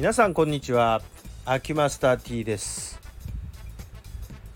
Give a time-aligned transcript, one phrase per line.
[0.00, 1.02] 皆さんこんにちは
[1.44, 2.98] アキマスター T です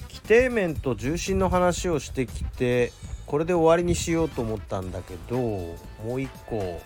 [0.08, 2.92] 規定面と重心の話をしてきて
[3.26, 5.76] これで終わりにしようと思ったんだけども
[6.14, 6.80] う一個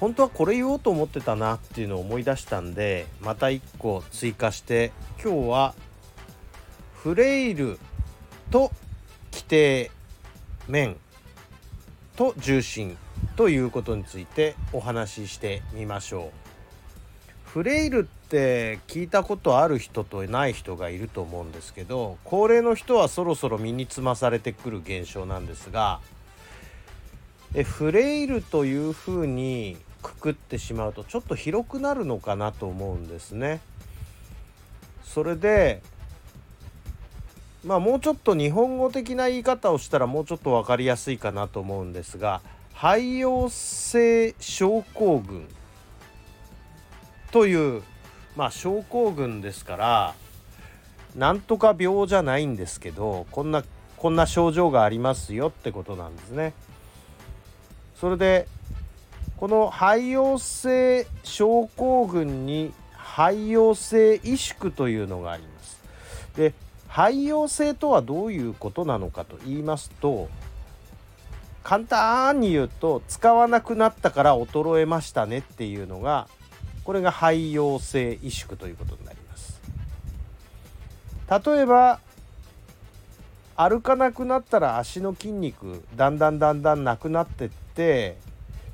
[0.00, 5.74] 本当はこれ言おうと思ってたなっていうのを思い出したんでまた一個追加して今日は
[6.92, 7.78] フレイル
[8.50, 8.70] と
[9.32, 9.90] 規定
[10.68, 10.98] 面
[12.16, 12.98] と重心
[13.36, 16.43] ということについてお話ししてみましょう。
[17.54, 26.00] フレイルって聞いたことある人とない人がいると思うんですけど高齢の人はそろそろ身につまされてくる現象なんですが
[27.54, 33.60] えフレイルというふうにくくってしまうとちょっと広くなるのかなと思うんですね。
[35.04, 35.80] それで
[37.64, 42.40] まあもうちょっと日本語的な言い方をしたらもうちょっと分かりやすいかなと思うんですが
[42.74, 45.46] 肺陽性症候群
[47.34, 47.82] という
[48.36, 50.14] まあ症候群ですから
[51.16, 53.64] なんとか病じゃないんですけどこんな
[53.96, 56.52] こんな症状がありますよってことなんですね。
[57.96, 58.46] それで
[59.36, 65.82] この肺陽性症候群に肺陽性萎縮というのがあります。
[66.36, 66.54] で
[66.88, 70.28] 肺陽性とはどういうことなのかと言いますと
[71.64, 76.28] 簡単に言うと使わなくなったから衰えましたねっていうのが
[76.84, 79.60] これが肺陽性萎縮ということになります。
[81.28, 82.00] 例えば
[83.56, 88.16] 歩かなくなったら足の筋肉だんだんだんだんなくなってって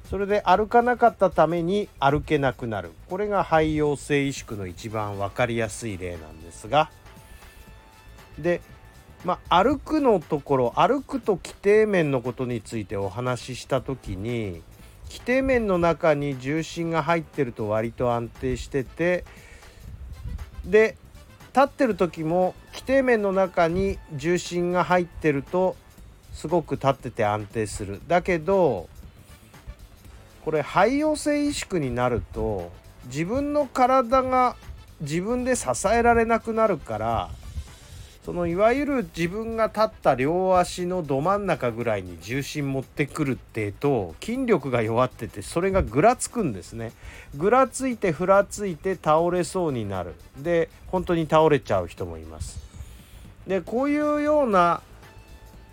[0.09, 2.93] それで歩かなかったために歩けなくなる。
[3.09, 6.91] これが肺陽性萎縮の一番分かりやすい例なんですが。
[8.39, 8.61] で
[9.25, 14.63] まあ、歩くのところ歩くと規定面のことについてお話しした時に
[15.11, 19.25] 規定面の中に重心が入ってると割と安定してて
[20.65, 20.97] で
[21.53, 25.77] 立ってる時も規定面の中に重心が入ってると
[26.33, 28.01] すごく立ってて安定する。
[28.07, 28.89] だけど
[30.45, 32.71] これ肺陽性萎縮になると
[33.07, 34.57] 自分の体が
[35.01, 37.31] 自分で支えられなくなるから
[38.25, 46.93] そのいわゆる自分が立った両足のど真ん中ぐらいに重心持ってくるってと筋力が弱っててそれがぐらつくんですね。
[47.35, 50.15] ぐらついてふらついて倒れそうになる。
[50.37, 52.61] で本当に倒れちゃう人もいます。
[53.47, 54.83] でこういうような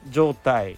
[0.09, 0.77] 状態。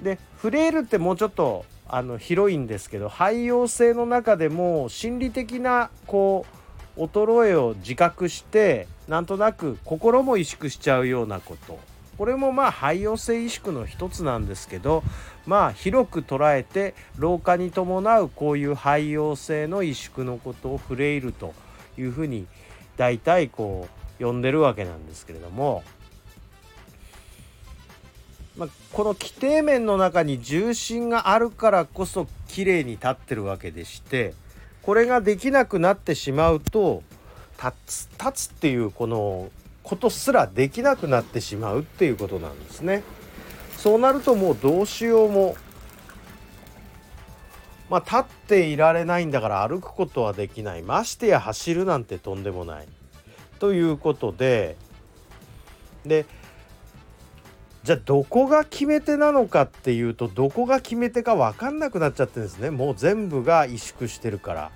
[0.00, 6.65] でフレイルってもうちょっとあの広いんですけど肺陽性の中でも心理的なこう
[6.96, 11.78] 衰えを自覚してなんとなく心も萎縮しちゃうようなこと。
[12.18, 15.02] これもまあ肺陽性萎縮の一つなんですけど
[15.44, 21.54] まあ広く捉えて老化に伴うこういう肺陽性の萎縮のことをフレイルと
[21.98, 22.46] いうふうに
[22.96, 25.84] 大体こう呼んでるわけなんですけれども、
[28.56, 34.32] まあ、この規定面の中に重心があるからこそ綺麗に立ってるわけでして
[34.86, 37.02] これができなくなってしまうと
[37.60, 39.50] 立つ立つっていうこの
[39.82, 43.02] ことすらできなくなってしまうっていうことなんですね。
[43.76, 45.56] そうなるともうどうしようも
[47.90, 52.88] まあ立っていられないんだから歩くことはできないましてや走るなんてとんでもない
[53.58, 54.76] ということで
[56.04, 56.26] で
[57.86, 62.70] じゃあどこが決め手なのかっていうとどこが決め手か分かんなくなっちゃってるんですね。
[62.70, 64.72] もう全部が萎縮してるから。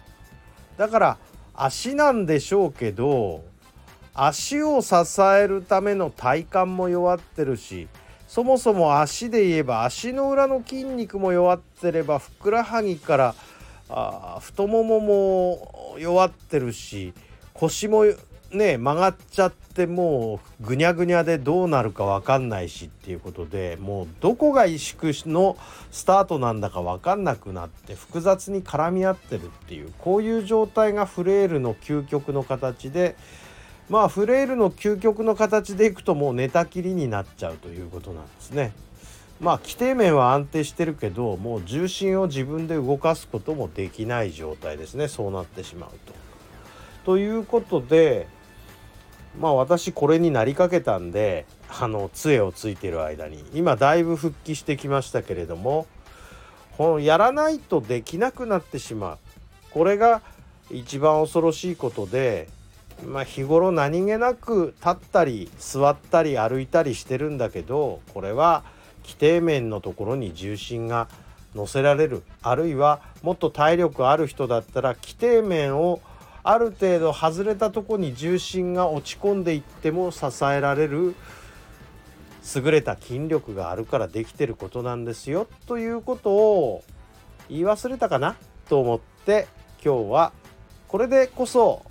[0.76, 1.18] だから
[1.52, 3.42] 足なんでしょうけど
[4.14, 7.88] 足を支えるための体幹も弱ってるし
[8.28, 13.34] そもそも足で言えば足の裏の筋肉も弱ってればふくらはぎから
[13.88, 17.12] あ太ももも弱ってるし
[17.54, 18.04] 腰も
[18.52, 25.56] ね曲がっちゃってもうぐにゃぐにゃでどうなるか分かんないしっていうことでもうどこが萎縮の
[25.90, 33.16] スタートなんだか分かんなくなって複雑に絡み合ってるっていうこういう状態がフレイルの究極の形で
[33.88, 38.72] まあフレイルの究極の形でいくともう寝たきりになっちゃうということなんですね。
[39.40, 46.12] まあ規定面は安定してるけどもう重心を自分で動かすこともできない状態ですねそうなってしまうと。
[47.04, 48.28] ということで
[49.38, 51.46] まあ私これになりかけたんで
[51.80, 53.44] あの杖をついてる間に。
[53.52, 55.86] 今だいぶ復帰してきましたけれども
[56.76, 59.18] このやらないとできなくなってしまう。
[59.70, 60.22] これが
[60.70, 62.48] 一番恐ろしいことで、
[63.06, 68.62] まあ、日頃何気なく立ったり座ったり歩いたりしてるんだけどこれは
[69.02, 71.08] 規定面のところに重心が
[71.54, 72.22] 乗せられる。
[72.42, 76.00] あるいはもっと体力ある人だったら規定面を
[76.42, 81.14] ある程度外れたとこに重心が落ち込んでいっても支えられる
[82.54, 86.82] 優れた筋力があるからできてることなんですよということを
[87.48, 88.36] 言い忘れたかな
[88.68, 89.46] と思って
[89.84, 90.32] 今日は
[90.88, 91.82] これでこそ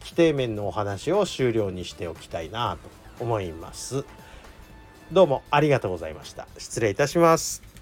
[0.00, 2.76] 規定面のお話を終了にしておきたいな
[3.18, 4.04] と思います。
[5.12, 6.46] どうもありがとうございました。
[6.58, 7.73] 失礼いたします。